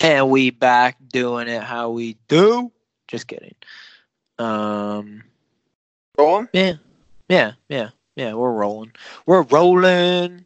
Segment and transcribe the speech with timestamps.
[0.00, 2.70] And we back doing it how we do.
[3.08, 3.54] Just kidding.
[4.38, 5.24] Um
[6.18, 6.48] Rolling?
[6.52, 6.74] yeah.
[7.28, 8.92] Yeah, yeah, yeah, we're rolling.
[9.26, 10.44] We're rolling.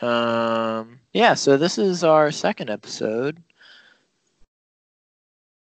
[0.00, 3.42] Um yeah, so this is our second episode.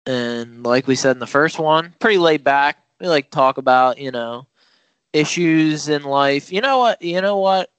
[0.06, 2.80] And like we said in the first one, pretty laid back.
[3.00, 4.48] We like talk about, you know,
[5.14, 6.52] issues in life.
[6.52, 7.02] You know what?
[7.02, 7.72] You know what?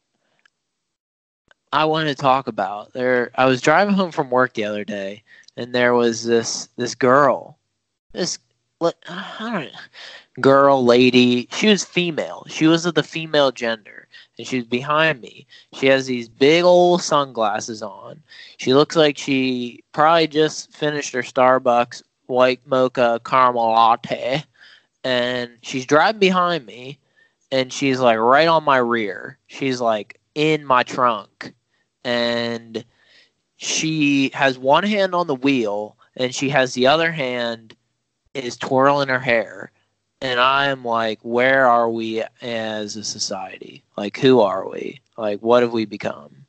[1.75, 3.33] I want to talk about there.
[3.35, 5.25] I was driving home from work the other day,
[5.57, 7.59] and there was this this girl,
[8.13, 8.39] this
[8.81, 9.67] know,
[10.41, 11.49] girl lady.
[11.51, 12.47] She was female.
[12.49, 14.07] She was of the female gender,
[14.39, 15.49] and she was behind me.
[15.73, 18.23] She has these big old sunglasses on.
[18.57, 24.45] She looks like she probably just finished her Starbucks white mocha caramel latte,
[25.03, 27.01] and she's driving behind me,
[27.51, 29.39] and she's like right on my rear.
[29.49, 31.53] She's like in my trunk
[32.05, 32.85] and
[33.57, 37.75] she has one hand on the wheel and she has the other hand
[38.35, 39.71] is twirling her hair.
[40.21, 43.83] And i am like where are we as a society?
[43.97, 45.01] Like who are we?
[45.17, 46.47] Like what have we become?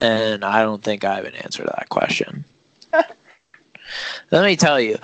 [0.00, 2.44] And i don't think i have an answer to that question.
[4.30, 4.98] Let me tell you.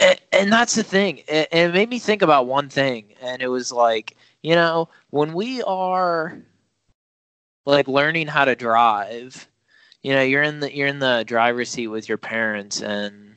[0.00, 1.18] And, and that's the thing.
[1.28, 5.34] It, it made me think about one thing and it was like you know when
[5.34, 6.40] we are
[7.66, 9.48] like learning how to drive.
[10.02, 13.30] You know you're in the you're in the driver's seat with your parents and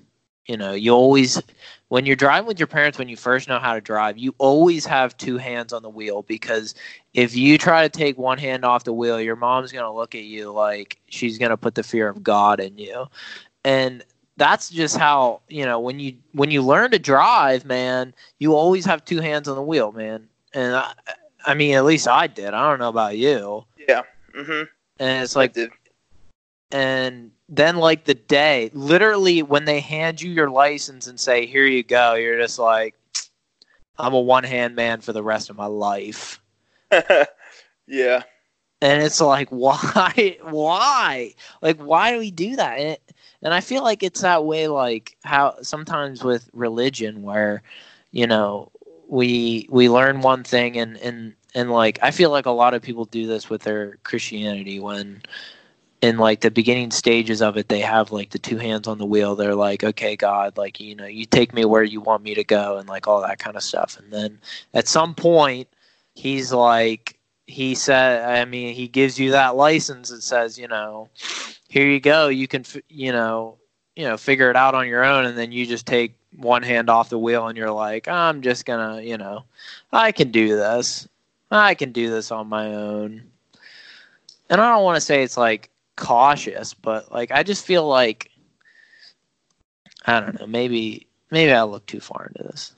[0.46, 1.42] you know you always
[1.88, 4.86] when you're driving with your parents when you first know how to drive you always
[4.86, 6.76] have two hands on the wheel because
[7.14, 10.16] if you try to take one hand off the wheel your mom's going to look
[10.16, 13.06] at you like she's going to put the fear of god in you.
[13.66, 14.04] And
[14.36, 18.84] that's just how you know when you when you learn to drive man you always
[18.86, 20.28] have two hands on the wheel man.
[20.54, 20.94] And i,
[21.46, 22.54] I mean at least i did.
[22.54, 23.66] I don't know about you.
[23.88, 24.02] Yeah.
[24.36, 24.64] Mm-hmm.
[25.00, 25.56] and it's like
[26.72, 31.66] and then like the day literally when they hand you your license and say here
[31.66, 32.96] you go you're just like
[34.00, 36.42] i'm a one hand man for the rest of my life
[37.88, 38.24] yeah.
[38.82, 42.98] and it's like why why like why do we do that and,
[43.44, 47.62] and i feel like it's that way like how sometimes with religion where
[48.12, 48.72] you know
[49.08, 52.82] we we learn one thing and and and like i feel like a lot of
[52.82, 55.22] people do this with their christianity when
[56.04, 59.06] in like the beginning stages of it they have like the two hands on the
[59.06, 59.38] wheel.
[59.38, 62.44] They're like okay god like you know you take me where you want me to
[62.44, 63.98] go and like all that kind of stuff.
[63.98, 64.40] And then
[64.74, 65.70] at some point
[66.14, 71.10] he's like he said i mean he gives you that license that says you know
[71.70, 72.28] here you go.
[72.28, 73.58] You can you know
[73.96, 76.90] you know figure it out on your own and then you just take one hand
[76.90, 79.44] off the wheel and you're like i'm just gonna you know
[79.92, 81.08] i can do this
[81.54, 83.24] i can do this on my own
[84.50, 88.32] and i don't want to say it's like cautious but like i just feel like
[90.06, 92.76] i don't know maybe maybe i look too far into this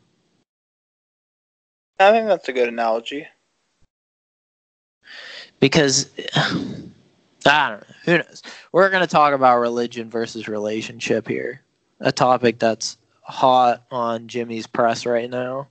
[1.98, 3.26] I think that's a good analogy.
[5.60, 6.10] because
[7.46, 7.96] I don't know.
[8.06, 8.44] Who knows?
[8.72, 11.62] We're going to talk about religion versus relationship here,
[12.00, 15.68] a topic that's hot on Jimmy's press right now.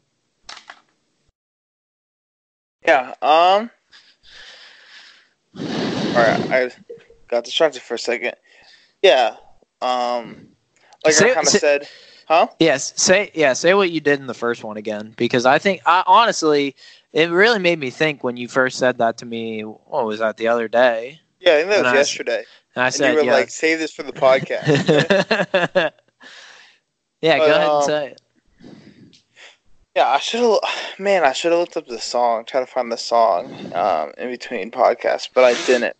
[2.84, 3.15] Yeah.
[3.22, 3.71] Um.
[5.56, 5.62] All
[6.15, 6.50] right.
[6.50, 6.71] I
[7.28, 8.34] got distracted for a second.
[9.03, 9.37] Yeah.
[9.81, 10.49] Um.
[11.05, 11.89] Like Say- I kind of said.
[12.27, 12.47] Huh?
[12.59, 15.83] Yes, say yeah, say what you did in the first one again because I think
[15.84, 16.75] I honestly
[17.12, 19.61] it really made me think when you first said that to me.
[19.61, 21.21] What was that the other day?
[21.41, 21.53] Yeah.
[21.53, 22.44] I think that And was I- yesterday.
[22.77, 23.33] And I And said, you were yeah.
[23.34, 24.67] like, "Save this for the podcast."
[27.21, 28.21] yeah, go But, ahead and um, say it.
[29.94, 30.59] Yeah, I should have.
[30.99, 34.31] Man, I should have looked up the song, try to find the song um, in
[34.31, 35.97] between podcasts, but I didn't.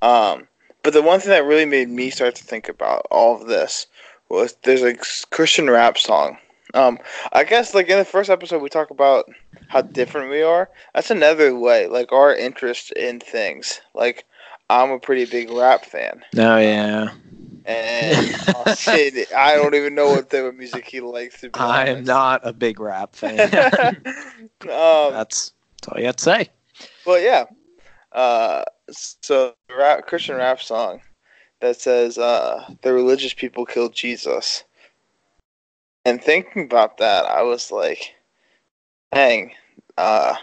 [0.00, 0.48] Um,
[0.82, 3.86] but the one thing that really made me start to think about all of this
[4.28, 4.94] was there's a
[5.30, 6.38] Christian rap song.
[6.74, 6.98] Um,
[7.32, 9.26] I guess like in the first episode we talk about
[9.68, 10.70] how different we are.
[10.94, 13.80] That's another way, like our interest in things.
[13.94, 14.24] Like
[14.70, 17.10] I'm a pretty big rap fan, Oh yeah,
[17.64, 21.40] and oh, I don't even know what type of music he likes.
[21.40, 23.40] To be I am not a big rap fan.
[23.40, 24.02] um,
[24.62, 26.48] that's, that's all you have to say.
[27.06, 27.44] Well, yeah.
[28.12, 31.00] Uh, so rap Christian rap song
[31.60, 34.64] that says uh, the religious people killed Jesus.
[36.04, 38.14] And thinking about that, I was like,
[39.12, 39.52] "Dang,
[39.96, 40.34] uh,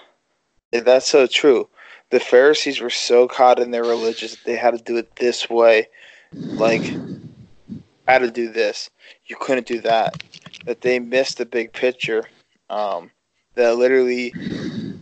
[0.71, 1.67] that's so true."
[2.11, 5.89] The Pharisees were so caught in their religious; they had to do it this way.
[6.33, 6.93] Like,
[8.07, 8.89] had to do this.
[9.25, 10.23] You couldn't do that.
[10.65, 12.23] That they missed the big picture.
[12.69, 13.11] Um,
[13.55, 14.33] that literally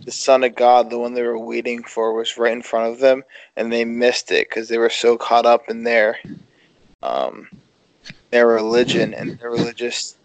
[0.05, 2.99] the Son of God, the one they were waiting for, was right in front of
[2.99, 3.23] them,
[3.55, 6.17] and they missed it because they were so caught up in their
[7.03, 7.49] um,
[8.31, 10.15] their religion and their religious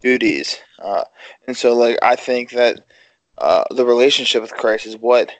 [0.00, 0.58] duties.
[0.78, 1.04] Uh,
[1.46, 2.86] and so, like, I think that
[3.38, 5.30] uh, the relationship with Christ is what,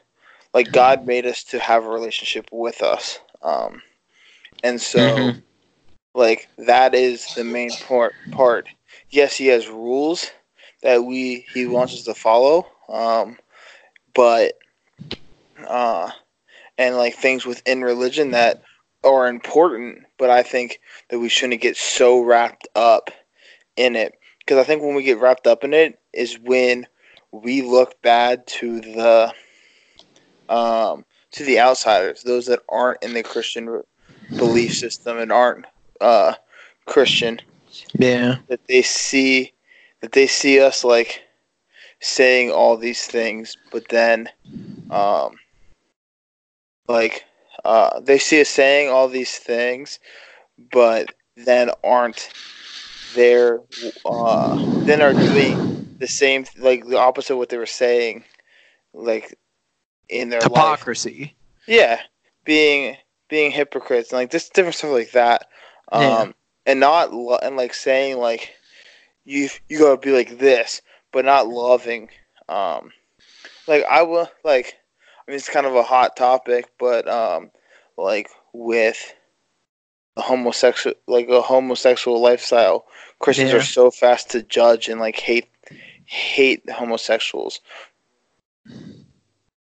[0.55, 3.19] like, God made us to have a relationship with us.
[3.43, 3.83] Um,
[4.63, 5.39] and so, mm-hmm.
[6.15, 8.15] like, that is the main part.
[8.33, 8.69] Part.
[9.11, 10.31] Yes, He has rules
[10.83, 12.67] that we He wants us to follow.
[12.89, 13.39] Um,
[14.15, 14.59] but,
[15.67, 16.11] uh,
[16.79, 18.63] and like things within religion that
[19.05, 20.81] are important, but I think
[21.11, 23.11] that we shouldn't get so wrapped up
[23.77, 26.87] in it because I think when we get wrapped up in it is when
[27.33, 29.33] we look bad to the
[30.49, 33.83] um, to the outsiders, those that aren't in the Christian
[34.31, 35.67] belief system and aren't
[36.01, 36.35] uh,
[36.87, 37.41] Christian.
[37.99, 39.53] Yeah, that they see
[40.01, 41.23] that they see us like
[42.01, 44.29] saying all these things, but then
[44.91, 45.37] um,
[46.89, 47.25] like
[47.65, 49.99] uh, they see us saying all these things,
[50.73, 52.33] but then aren't
[53.15, 53.61] there
[54.05, 55.59] uh, then are doing
[55.99, 58.25] the same like the opposite of what they were saying
[58.93, 59.37] like
[60.09, 61.31] in their hypocrisy life.
[61.67, 62.01] yeah
[62.45, 62.97] being
[63.29, 65.49] being hypocrites and like just different stuff like that
[65.93, 66.33] um yeah.
[66.67, 68.55] and not lo- and like saying like
[69.25, 70.83] you you gotta be like this
[71.13, 72.09] but not loving
[72.49, 72.91] um
[73.67, 74.75] like i will like
[75.27, 77.51] i mean it's kind of a hot topic but um
[77.97, 79.15] like with
[80.17, 82.87] a homosexual like a homosexual lifestyle.
[83.19, 83.59] Christians yeah.
[83.59, 85.49] are so fast to judge and like hate
[86.05, 87.61] hate homosexuals.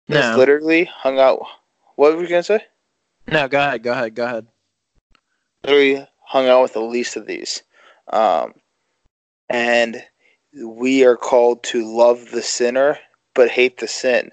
[0.06, 0.36] No.
[0.36, 1.42] literally hung out.
[1.96, 2.64] What were you gonna say?
[3.26, 3.82] No, go ahead.
[3.82, 4.14] Go ahead.
[4.14, 4.46] Go ahead.
[5.64, 7.62] Literally hung out with the least of these,
[8.12, 8.54] um,
[9.48, 10.02] and
[10.62, 12.98] we are called to love the sinner
[13.34, 14.30] but hate the sin.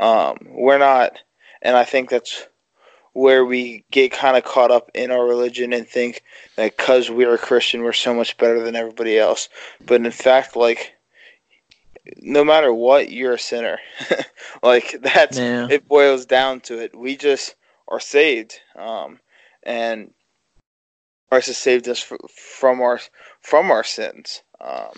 [0.00, 1.18] Um, we're not,
[1.62, 2.48] and I think that's
[3.12, 6.22] where we get kind of caught up in our religion and think
[6.56, 9.48] that because we are a Christian, we're so much better than everybody else.
[9.84, 10.94] But in fact, like,
[12.16, 13.78] no matter what, you're a sinner.
[14.62, 15.68] like that's yeah.
[15.70, 16.96] it boils down to it.
[16.96, 17.54] We just
[17.88, 19.18] are saved, um,
[19.62, 20.12] and
[21.30, 23.00] Christ has saved us from our
[23.40, 24.92] from our sins, um,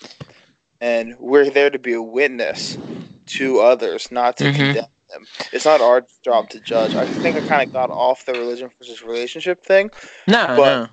[0.80, 2.78] and we're there to be a witness
[3.26, 4.56] to others, not to mm-hmm.
[4.56, 5.26] condemn them.
[5.52, 6.94] It's not our job to judge.
[6.94, 9.90] I think I kind of got off the religion versus relationship thing.
[10.26, 10.88] No, but, no.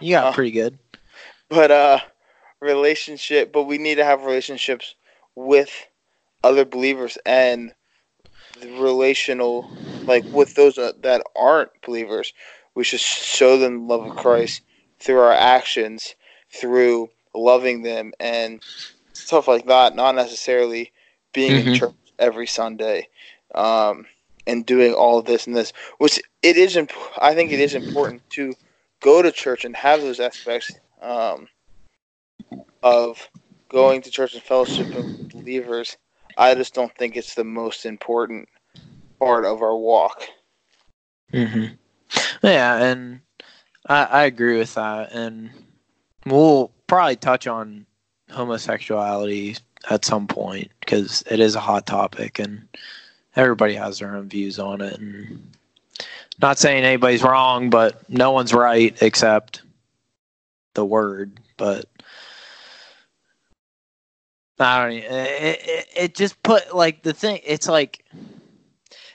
[0.00, 0.78] You got uh, pretty good.
[1.48, 2.00] But uh
[2.60, 4.94] relationship, but we need to have relationships
[5.34, 5.70] with
[6.44, 7.72] other believers and
[8.62, 9.70] relational
[10.10, 12.32] like with those that aren't believers.
[12.74, 14.62] We should show them the love of Christ
[14.98, 16.16] through our actions,
[16.50, 18.60] through loving them and
[19.12, 20.92] stuff like that, not necessarily
[21.32, 21.68] being mm-hmm.
[21.68, 23.08] in church every Sunday
[23.54, 24.06] um,
[24.48, 26.76] and doing all of this and this, which it is.
[26.76, 28.54] Imp- I think it is important to
[29.00, 31.46] go to church and have those aspects um,
[32.82, 33.28] of
[33.68, 35.96] going to church and fellowship with believers.
[36.36, 38.48] I just don't think it's the most important
[39.20, 40.24] part of our walk.
[41.32, 41.74] Mm-hmm.
[42.42, 43.20] Yeah, and
[43.88, 45.50] I, I agree with that, and
[46.26, 47.86] we'll probably touch on
[48.30, 49.56] homosexuality
[49.88, 52.68] at some point because it is a hot topic and
[53.36, 54.98] everybody has their own views on it.
[54.98, 55.54] And
[56.40, 59.62] not saying anybody's wrong, but no one's right except
[60.74, 61.38] the word.
[61.56, 61.86] But
[64.58, 64.96] I don't.
[64.98, 67.40] It, it, it just put like the thing.
[67.44, 68.04] It's like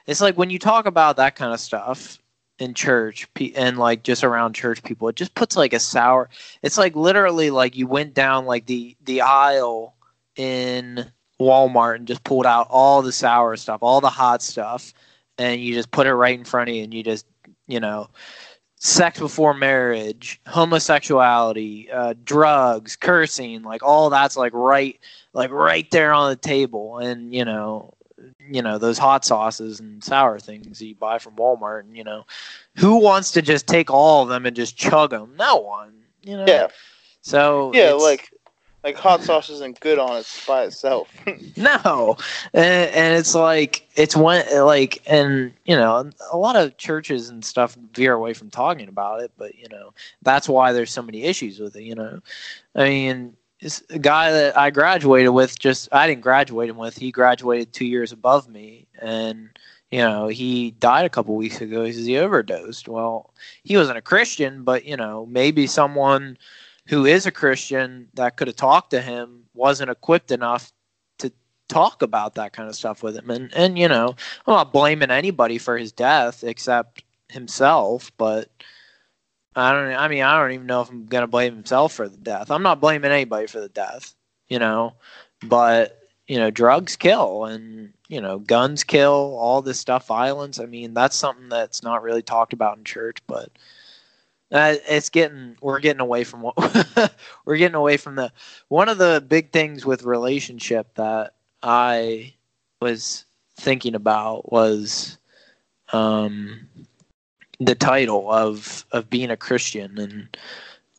[0.07, 2.19] it's like when you talk about that kind of stuff
[2.59, 6.29] in church and like just around church people it just puts like a sour
[6.62, 9.93] it's like literally like you went down like the the aisle
[10.38, 14.93] in Walmart and just pulled out all the sour stuff, all the hot stuff,
[15.38, 17.25] and you just put it right in front of you, and you just,
[17.67, 18.09] you know,
[18.77, 25.00] sex before marriage, homosexuality, uh, drugs, cursing, like all that's like right,
[25.33, 27.93] like right there on the table, and you know,
[28.50, 32.25] you know those hot sauces and sour things you buy from Walmart, and you know,
[32.77, 35.34] who wants to just take all of them and just chug them?
[35.38, 36.46] No one, you know.
[36.48, 36.67] Yeah.
[37.22, 38.29] So yeah, like
[38.86, 41.12] like hot sauce isn't good on it by itself.
[41.58, 42.15] no,
[42.53, 47.44] and, and, it's like it's one like and you know a lot of churches and
[47.44, 49.91] stuff veer away from talking about it, but you know
[50.22, 51.84] that's why there's so many issues with it.
[51.84, 52.20] You know,
[52.75, 53.36] I mean.
[53.65, 56.95] It's a guy that I graduated with, just I didn't graduate him with.
[56.95, 59.50] He graduated two years above me, and
[59.89, 62.88] you know, he died a couple weeks ago because he overdosed.
[62.88, 66.38] Well, he wasn't a Christian, but you know, maybe someone
[66.88, 70.72] who is a Christian that could have talked to him wasn't equipped enough
[71.17, 71.31] to
[71.67, 73.31] talk about that kind of stuff with him.
[73.31, 74.10] And and you know,
[74.45, 78.50] I'm not blaming anybody for his death except himself, but
[79.55, 82.17] I don't I mean, I don't even know if I'm to blame himself for the
[82.17, 82.51] death.
[82.51, 84.13] I'm not blaming anybody for the death,
[84.50, 84.93] you know,
[85.43, 90.59] but you know, drugs kill and you know, guns kill, all this stuff, violence.
[90.59, 93.50] I mean, that's something that's not really talked about in church, but
[94.51, 96.55] uh, it's getting we're getting away from what
[97.45, 98.31] we're getting away from the
[98.67, 101.33] one of the big things with relationship that
[101.63, 102.33] I
[102.81, 103.25] was
[103.57, 105.17] thinking about was
[105.93, 106.67] um,
[107.59, 110.38] the title of of being a Christian and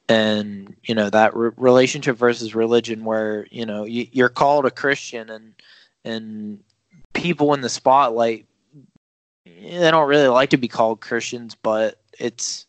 [0.09, 4.71] and you know that re- relationship versus religion where you know you, you're called a
[4.71, 5.55] Christian and
[6.05, 6.61] and
[7.13, 8.47] people in the spotlight
[9.45, 12.67] they don't really like to be called Christians but it's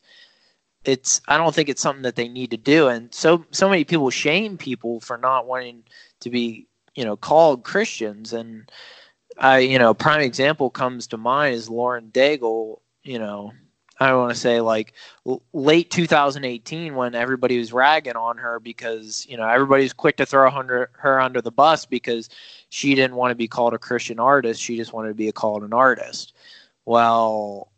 [0.88, 2.88] it's I don't think it's something that they need to do.
[2.88, 5.84] And so so many people shame people for not wanting
[6.22, 6.66] to be
[6.96, 8.34] you know called Christians.
[8.34, 8.72] And
[9.38, 13.52] I you know prime example comes to mind is Lauren Daigle you know
[14.00, 14.94] I want to say like
[15.54, 20.26] late 2018 when everybody was ragging on her because you know everybody was quick to
[20.26, 22.30] throw under, her under the bus because
[22.70, 25.64] she didn't want to be called a Christian artist she just wanted to be called
[25.64, 26.34] an artist
[26.86, 27.72] well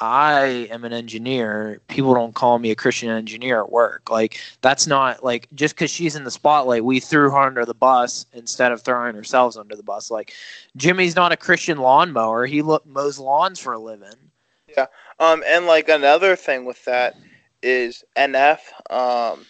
[0.00, 1.80] I am an engineer.
[1.88, 4.10] People don't call me a Christian engineer at work.
[4.10, 7.74] Like that's not like just because she's in the spotlight, we threw her under the
[7.74, 10.10] bus instead of throwing ourselves under the bus.
[10.10, 10.34] Like
[10.76, 12.46] Jimmy's not a Christian lawnmower.
[12.46, 14.27] He lo- mows lawns for a living.
[14.76, 14.86] Yeah.
[15.18, 15.42] Um.
[15.46, 17.14] And like another thing with that
[17.62, 18.60] is NF.
[18.90, 19.46] Um.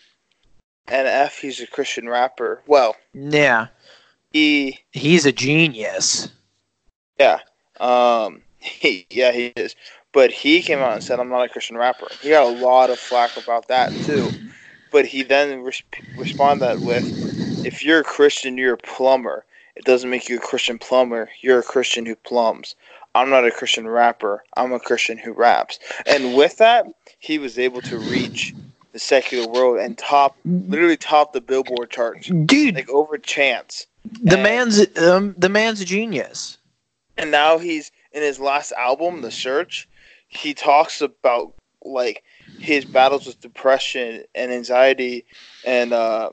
[0.86, 1.40] NF.
[1.40, 2.62] He's a Christian rapper.
[2.66, 2.96] Well.
[3.12, 3.68] Yeah.
[4.32, 4.80] He.
[4.90, 6.28] He's a genius.
[7.18, 7.40] Yeah.
[7.80, 8.42] Um.
[8.60, 9.76] He, yeah, he is.
[10.12, 12.90] But he came out and said, "I'm not a Christian rapper." He got a lot
[12.90, 14.30] of flack about that too.
[14.90, 15.82] But he then res-
[16.16, 19.44] responded that with, "If you're a Christian, you're a plumber.
[19.76, 21.30] It doesn't make you a Christian plumber.
[21.40, 22.74] You're a Christian who plumbs.
[23.18, 24.44] I'm not a Christian rapper.
[24.56, 26.86] I'm a Christian who raps." And with that,
[27.18, 28.54] he was able to reach
[28.92, 33.86] the secular world and top, literally top the Billboard charts, dude, like over Chance.
[34.22, 36.58] The and, man's um, the man's a genius.
[37.16, 39.88] And now he's in his last album, The Search
[40.28, 42.22] he talks about like
[42.58, 45.24] his battles with depression and anxiety
[45.64, 46.30] and uh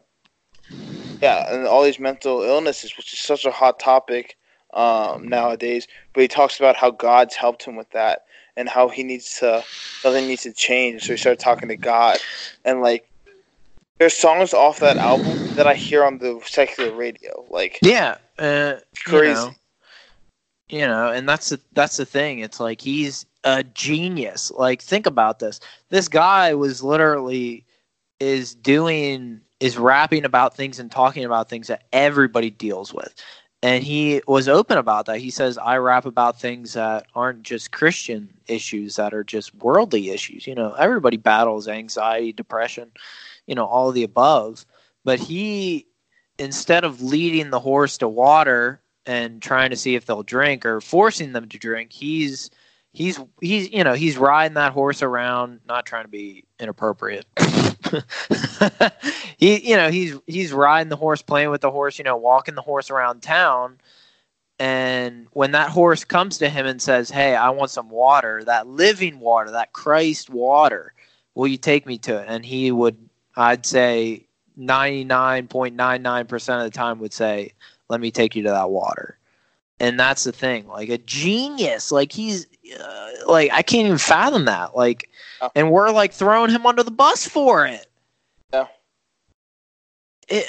[1.22, 4.38] yeah and all these mental illnesses which is such a hot topic
[4.76, 8.26] um nowadays but he talks about how god's helped him with that
[8.58, 9.64] and how he needs to
[10.02, 12.18] something needs to change so he started talking to god
[12.64, 13.10] and like
[14.00, 18.76] there's songs off that album that i hear on the secular radio like yeah uh,
[19.06, 19.42] crazy
[20.70, 24.52] you know, you know and that's the that's the thing it's like he's a genius.
[24.52, 25.60] Like, think about this.
[25.90, 27.64] This guy was literally
[28.20, 33.14] is doing is rapping about things and talking about things that everybody deals with.
[33.66, 35.18] And he was open about that.
[35.18, 40.12] He says, I rap about things that aren't just Christian issues, that are just worldly
[40.12, 40.46] issues.
[40.46, 42.92] You know, everybody battles anxiety, depression,
[43.48, 44.68] you know, all of the above.
[45.04, 45.88] But he,
[46.38, 50.80] instead of leading the horse to water and trying to see if they'll drink or
[50.80, 52.52] forcing them to drink, he's
[52.94, 57.26] he's he's you know he's riding that horse around not trying to be inappropriate
[59.38, 62.56] he you know he's he's riding the horse playing with the horse you know walking
[62.56, 63.80] the horse around town.
[64.58, 68.68] And when that horse comes to him and says hey i want some water that
[68.68, 70.94] living water that christ water
[71.34, 72.26] will you take me to it?
[72.30, 72.98] And he would
[73.36, 74.26] i'd say
[74.58, 77.52] 99.99% of the time would say
[77.90, 79.18] let me take you to that water.
[79.80, 80.68] And that's the thing.
[80.68, 82.48] Like a genius like he's
[82.80, 84.76] uh, like I can't even fathom that.
[84.76, 85.10] Like,
[85.42, 85.52] oh.
[85.56, 87.88] and we're like throwing him under the bus for it.
[88.54, 88.68] Yeah.
[90.28, 90.46] It.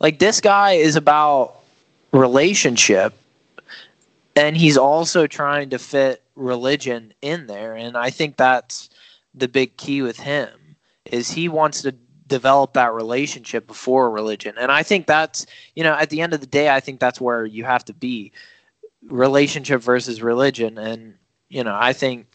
[0.00, 1.56] Like this guy is about
[2.12, 3.14] relationship,
[4.34, 8.90] and he's also trying to fit religion in there, and I think that's
[9.34, 10.50] the big key with him
[11.06, 11.92] is he wants to
[12.26, 16.40] develop that relationship before religion and i think that's you know at the end of
[16.40, 18.32] the day i think that's where you have to be
[19.08, 20.78] relationship versus religion.
[20.78, 21.14] And
[21.52, 22.26] you know i think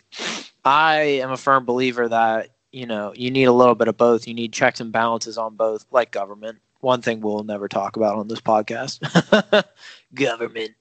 [0.64, 4.28] i am a firm believer that you know you need a little bit of both.
[4.28, 6.60] You need checks and balances on both like government.
[6.80, 9.02] One thing we'll never talk about on this podcast.
[10.14, 10.72] Government.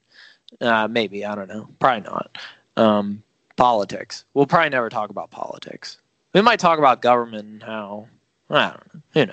[0.60, 1.68] Uh, maybe i don't know.
[1.80, 2.38] Probably not.
[2.76, 3.22] Um,
[3.56, 4.24] politics.
[4.34, 5.96] We'll probably never talk about politics.
[6.34, 8.08] We might talk about government and how
[8.50, 9.00] i don't know.
[9.14, 9.26] Who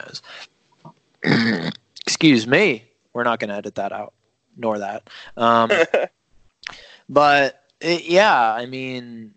[1.25, 1.71] knows?
[2.07, 2.85] Excuse me.
[3.11, 4.13] We're not going to edit that out
[4.57, 5.09] nor that.
[5.35, 5.69] Um,
[7.09, 9.33] But it, yeah, I mean,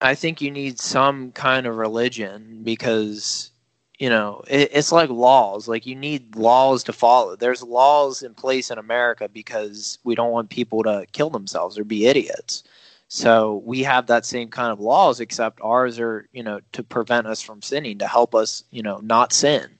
[0.00, 3.50] I think you need some kind of religion because
[3.98, 5.68] you know, it, it's like laws.
[5.68, 7.36] Like you need laws to follow.
[7.36, 11.84] There's laws in place in America because we don't want people to kill themselves or
[11.84, 12.62] be idiots.
[13.08, 17.26] So we have that same kind of laws, except ours are, you know, to prevent
[17.26, 19.78] us from sinning, to help us, you know, not sin.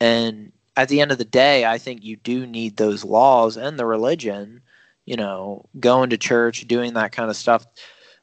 [0.00, 3.78] And at the end of the day, I think you do need those laws and
[3.78, 4.62] the religion,
[5.06, 7.66] you know, going to church, doing that kind of stuff.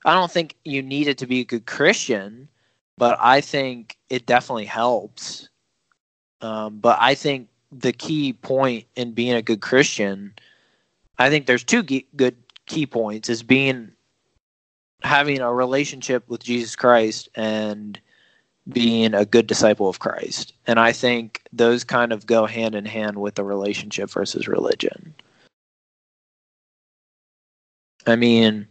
[0.06, 2.48] I don't think you need it to be a good Christian,
[2.98, 5.50] but I think it definitely helps.
[6.42, 10.34] Um, but I think the key point in being a good Christian,
[11.20, 12.36] I think there's two ge- good
[12.66, 13.92] key points: is being
[15.04, 18.00] having a relationship with Jesus Christ and
[18.70, 20.54] being a good disciple of Christ.
[20.68, 25.16] And I think those kind of go hand in hand with the relationship versus religion.
[28.08, 28.68] I mean,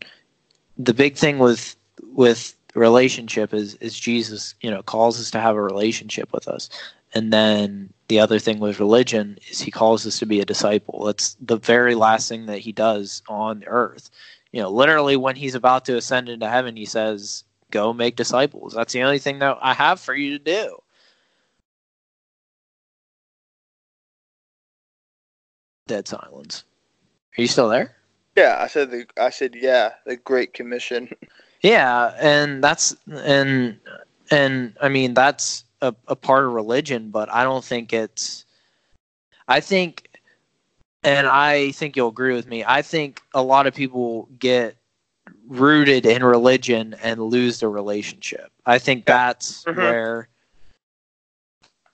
[0.78, 1.76] the big thing with
[2.12, 6.68] with relationship is is Jesus, you know, calls us to have a relationship with us.
[7.12, 11.04] And then the other thing with religion is he calls us to be a disciple.
[11.04, 14.10] That's the very last thing that he does on earth.
[14.52, 18.74] You know, literally when he's about to ascend into heaven, he says, Go make disciples.
[18.74, 20.78] That's the only thing that I have for you to do.
[25.86, 26.64] Dead silence.
[27.38, 27.96] Are you still there?
[28.40, 31.10] Yeah, I said the I said yeah, the Great Commission.
[31.62, 33.78] Yeah, and that's and
[34.30, 38.46] and I mean that's a, a part of religion, but I don't think it's.
[39.46, 40.08] I think,
[41.04, 42.64] and I think you'll agree with me.
[42.66, 44.76] I think a lot of people get
[45.48, 48.50] rooted in religion and lose the relationship.
[48.64, 49.76] I think that's Mhm.
[49.76, 50.28] where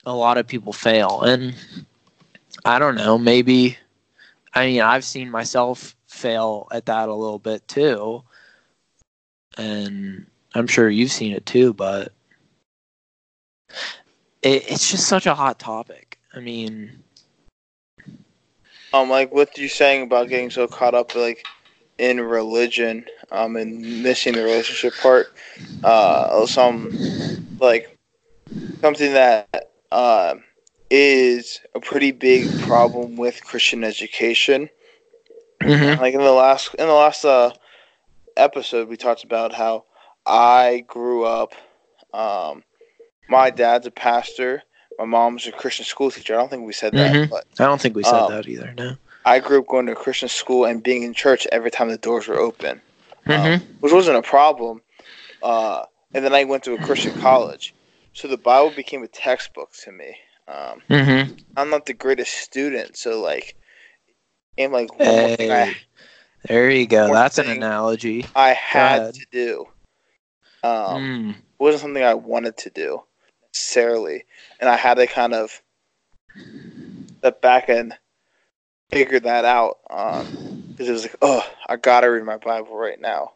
[0.05, 1.23] a lot of people fail.
[1.23, 1.57] And
[2.65, 3.79] I don't know, maybe
[4.55, 8.23] I mean, I've seen myself fail at that a little bit too.
[9.59, 12.13] And I'm sure you've seen it too, but
[14.43, 16.19] it, it's just such a hot topic.
[16.35, 17.03] I mean,
[18.93, 21.45] Um, like what you saying about getting so caught up like
[21.99, 25.35] in religion, um, and missing the relationship part.
[25.83, 26.97] Uh, some
[27.59, 27.97] like
[28.81, 30.35] something that uh,
[30.91, 34.69] is a pretty big problem with Christian education.
[35.67, 35.99] Mhm.
[35.99, 37.53] Like in the last in the last uh,
[38.37, 39.85] episode, we talked about how
[40.25, 41.53] I grew up.
[42.13, 42.65] Um,
[43.29, 44.63] my dad's a pastor.
[44.99, 46.35] My mom's a Christian school teacher.
[46.35, 47.31] I don't think we said that, Mhm.
[47.31, 48.73] but I don't think we said Um, that either.
[48.77, 48.97] No.
[49.25, 51.99] I grew up going to a Christian school and being in church every time the
[51.99, 52.81] doors were open,
[53.27, 54.83] um, hmm which wasn't a problem.
[55.43, 57.75] Uh, and then I went to a Christian college,
[58.15, 60.17] so the Bible became a textbook to me.
[60.49, 63.57] Um, hmm I'm not the greatest student, so like,
[64.59, 65.77] and like one thing I,
[66.49, 67.13] there you go.
[67.13, 68.27] That's an analogy.
[68.35, 69.67] I had to do.
[70.63, 71.35] Um, Mm.
[71.59, 73.03] wasn't something I wanted to do
[73.53, 74.25] necessarily,
[74.61, 75.63] and I had to kind of
[77.19, 77.95] step back and
[78.91, 83.33] figure that out because it was like, oh, I gotta read my Bible right now.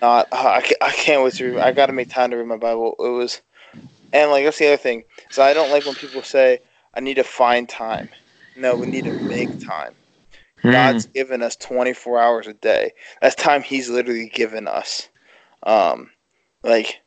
[0.00, 1.60] Not, uh, I, can't, I can't wait to read.
[1.60, 2.94] I gotta make time to read my Bible.
[2.98, 3.42] It was,
[4.12, 5.04] and like that's the other thing.
[5.30, 6.60] So I don't like when people say
[6.94, 8.08] I need to find time.
[8.56, 9.94] No, we need to make time.
[10.62, 10.72] Mm.
[10.72, 12.92] God's given us 24 hours a day.
[13.20, 15.08] That's time He's literally given us.
[15.62, 16.10] Um,
[16.62, 17.00] like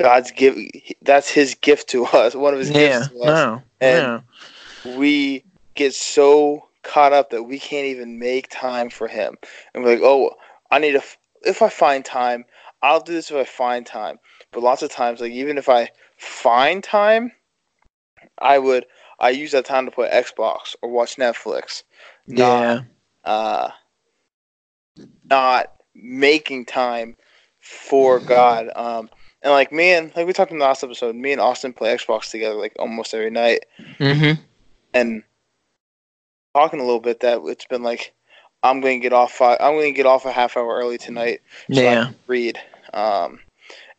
[0.00, 0.56] God's give.
[1.02, 2.34] That's His gift to us.
[2.34, 3.00] One of His yeah.
[3.00, 3.26] gifts to us.
[3.26, 3.62] No.
[3.80, 4.24] And-
[4.84, 4.96] yeah.
[4.96, 9.36] We get so caught up that we can't even make time for Him,
[9.74, 10.34] and we're like, "Oh,
[10.70, 11.02] I need to.
[11.42, 12.46] If I find time,
[12.82, 14.18] I'll do this if I find time."
[14.52, 17.32] But lots of times, like even if I find time,
[18.38, 18.86] I would.
[19.18, 21.82] I use that time to play Xbox or watch Netflix.
[22.30, 22.80] Not Yeah.
[23.24, 23.70] uh,
[25.28, 27.16] not making time
[27.60, 28.70] for God.
[28.74, 29.10] Um,
[29.42, 31.94] and like me and like we talked in the last episode, me and Austin play
[31.94, 33.64] Xbox together like almost every night.
[33.98, 34.40] Mm-hmm.
[34.94, 35.22] And
[36.54, 38.12] talking a little bit that it's been like
[38.62, 39.32] I'm going to get off.
[39.32, 41.40] fi- I'm going to get off a half hour early tonight
[41.72, 42.04] so I Yeah.
[42.06, 42.58] can read.
[42.92, 43.40] Um,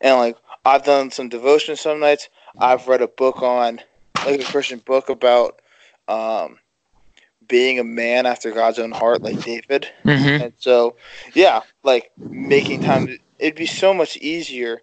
[0.00, 2.28] and like I've done some devotion some nights.
[2.58, 3.80] I've read a book on
[4.24, 5.60] like a Christian book about
[6.06, 6.58] um,
[7.52, 9.86] being a man after God's own heart, like David.
[10.04, 10.96] hmm And so,
[11.34, 13.06] yeah, like making time.
[13.06, 14.80] To, it'd be so much easier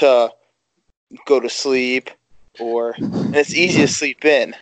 [0.00, 0.30] to
[1.26, 2.08] go to sleep,
[2.58, 4.56] or and it's easy to sleep in.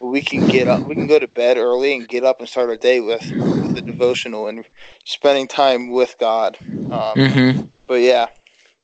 [0.00, 0.88] We can get up.
[0.88, 3.74] We can go to bed early and get up and start our day with, with
[3.74, 4.64] the devotional and
[5.04, 6.56] spending time with God.
[6.90, 8.28] Um, hmm But yeah,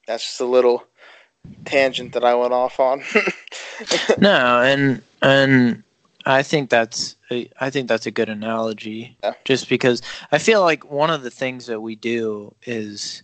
[0.06, 0.84] that's just a little
[1.64, 3.02] tangent that I went off on.
[4.18, 5.82] No, and and
[6.26, 9.16] I think that's a, I think that's a good analogy.
[9.22, 9.34] Yeah.
[9.44, 10.02] Just because
[10.32, 13.22] I feel like one of the things that we do is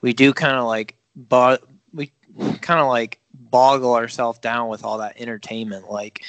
[0.00, 2.10] we do kind of like but we
[2.60, 5.90] kind of like boggle ourselves down with all that entertainment.
[5.90, 6.22] Like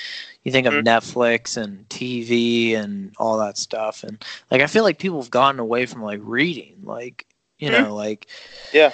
[0.43, 0.83] you think of Mhm.
[0.83, 5.59] Netflix and TV and all that stuff, and like I feel like people have gotten
[5.59, 7.25] away from like reading, like
[7.63, 7.83] you Mhm.
[7.87, 8.27] know, like
[8.73, 8.91] Yeah.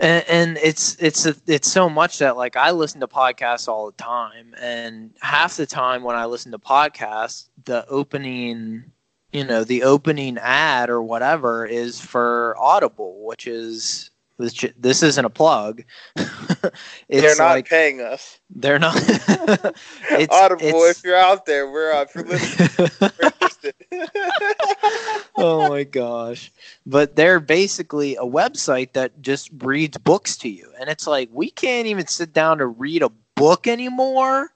[0.00, 3.86] and, and it's it's a, it's so much that like I listen to podcasts all
[3.86, 8.84] the time, and half the time when I listen to podcasts, the opening,
[9.32, 15.24] you know, the opening ad or whatever is for Audible, which is which, this isn't
[15.24, 15.84] a plug.
[16.16, 16.26] it's
[17.08, 18.40] They're not like paying us.
[18.50, 18.96] they're not.
[20.10, 22.90] it's, Audible, it's- if you're out there, we're uh, if you're listening,
[23.22, 23.30] we're.
[25.60, 26.52] Oh my gosh.
[26.86, 30.70] But they're basically a website that just reads books to you.
[30.78, 34.52] And it's like, we can't even sit down to read a book anymore.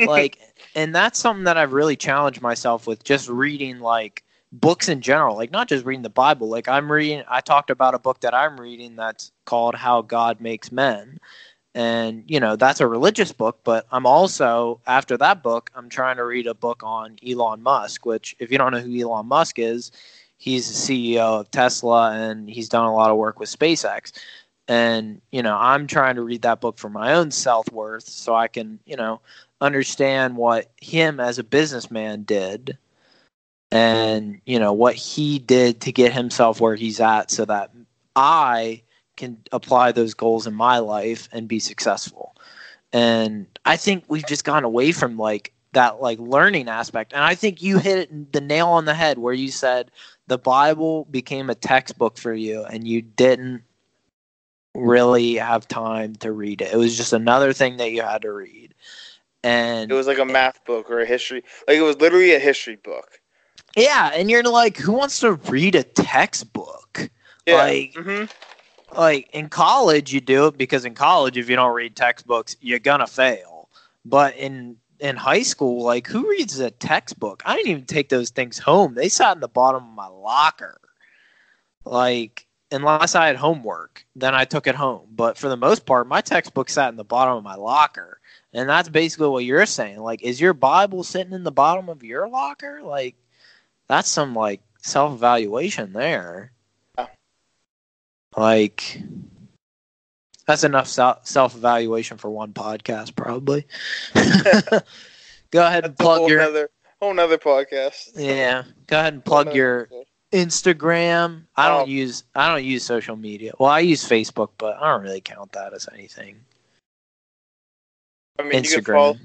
[0.00, 0.38] Like,
[0.74, 5.36] and that's something that I've really challenged myself with just reading like books in general,
[5.36, 6.48] like not just reading the Bible.
[6.48, 10.40] Like, I'm reading, I talked about a book that I'm reading that's called How God
[10.40, 11.18] Makes Men.
[11.74, 16.16] And, you know, that's a religious book, but I'm also, after that book, I'm trying
[16.16, 19.58] to read a book on Elon Musk, which, if you don't know who Elon Musk
[19.58, 19.92] is,
[20.38, 24.12] he's the CEO of Tesla and he's done a lot of work with SpaceX.
[24.68, 28.34] And, you know, I'm trying to read that book for my own self worth so
[28.34, 29.20] I can, you know,
[29.60, 32.78] understand what him as a businessman did
[33.70, 37.70] and, you know, what he did to get himself where he's at so that
[38.14, 38.82] I
[39.16, 42.36] can apply those goals in my life and be successful.
[42.92, 47.12] And I think we've just gone away from like that like learning aspect.
[47.12, 49.90] And I think you hit it the nail on the head where you said
[50.28, 53.62] the Bible became a textbook for you and you didn't
[54.74, 56.72] really have time to read it.
[56.72, 58.74] It was just another thing that you had to read.
[59.42, 62.38] And it was like a math book or a history, like it was literally a
[62.38, 63.20] history book.
[63.76, 67.10] yeah, and you're like, who wants to read a textbook?
[67.46, 67.56] Yeah.
[67.56, 68.24] Like, hmm
[68.96, 72.78] like in college you do it because in college if you don't read textbooks you're
[72.78, 73.68] gonna fail
[74.04, 77.42] but in in high school like who reads a textbook?
[77.44, 78.94] I didn't even take those things home.
[78.94, 80.80] They sat in the bottom of my locker.
[81.84, 85.06] Like unless i had homework then i took it home.
[85.10, 88.20] But for the most part my textbook sat in the bottom of my locker.
[88.52, 90.00] And that's basically what you're saying.
[90.00, 92.80] Like is your bible sitting in the bottom of your locker?
[92.82, 93.14] Like
[93.88, 96.52] that's some like self-evaluation there.
[98.36, 99.02] Like
[100.48, 103.66] that's enough self evaluation for one podcast, probably.
[105.50, 106.68] go ahead and a whole plug your
[107.00, 108.12] whole nother podcast.
[108.16, 108.62] yeah.
[108.86, 110.04] Go ahead and plug your episode.
[110.32, 111.42] Instagram.
[111.54, 111.86] I don't Oh.
[111.86, 113.52] use I don't use social media.
[113.58, 116.40] Well, I use Facebook, but I don't really count that as anything.
[118.38, 119.16] I mean, you can follow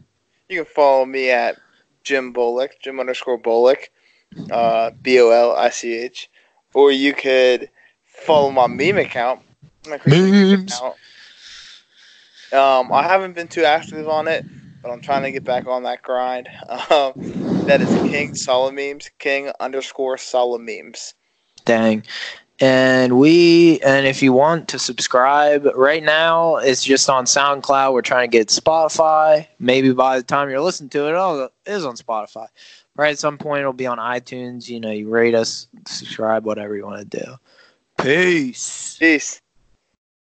[0.50, 1.56] you can follow me at
[2.04, 3.86] Jim Bolich, Jim underscore Bolich,
[4.52, 6.30] uh, B O L I C H,
[6.74, 7.70] or you could
[8.06, 9.40] follow my meme account.
[9.88, 10.74] My Christian Memes.
[10.78, 10.96] account.
[12.54, 14.46] Um, I haven't been too active on it,
[14.82, 16.50] but I'm trying to get back on that grind.
[16.89, 17.13] Um,
[17.66, 21.13] that is King Solomemes, King underscore Solomemes.
[21.66, 22.04] Dang.
[22.60, 27.94] And we and if you want to subscribe right now, it's just on SoundCloud.
[27.94, 29.48] We're trying to get Spotify.
[29.60, 32.48] Maybe by the time you're listening to it, it'll- it is on Spotify.
[32.96, 34.70] Right at some point, it'll be on iTunes.
[34.70, 37.36] You know, you rate us, subscribe, whatever you want to do.
[38.00, 38.98] Peace.
[39.00, 39.42] Peace.